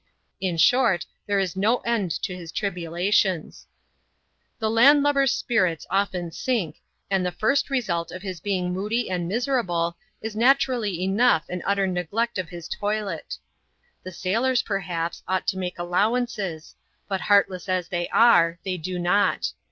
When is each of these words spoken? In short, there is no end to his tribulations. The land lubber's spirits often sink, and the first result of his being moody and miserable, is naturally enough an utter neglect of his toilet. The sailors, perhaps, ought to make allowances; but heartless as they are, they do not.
In 0.39 0.57
short, 0.57 1.05
there 1.27 1.37
is 1.37 1.55
no 1.55 1.77
end 1.81 2.09
to 2.23 2.35
his 2.35 2.51
tribulations. 2.51 3.67
The 4.57 4.67
land 4.67 5.03
lubber's 5.03 5.31
spirits 5.31 5.85
often 5.91 6.31
sink, 6.31 6.77
and 7.11 7.23
the 7.23 7.31
first 7.31 7.69
result 7.69 8.11
of 8.11 8.23
his 8.23 8.39
being 8.39 8.73
moody 8.73 9.11
and 9.11 9.27
miserable, 9.27 9.95
is 10.19 10.35
naturally 10.35 11.03
enough 11.03 11.45
an 11.49 11.61
utter 11.67 11.85
neglect 11.85 12.39
of 12.39 12.49
his 12.49 12.67
toilet. 12.67 13.37
The 14.01 14.11
sailors, 14.11 14.63
perhaps, 14.63 15.21
ought 15.27 15.45
to 15.49 15.57
make 15.59 15.77
allowances; 15.77 16.73
but 17.07 17.21
heartless 17.21 17.69
as 17.69 17.89
they 17.89 18.07
are, 18.09 18.57
they 18.65 18.77
do 18.77 18.97
not. 18.97 19.51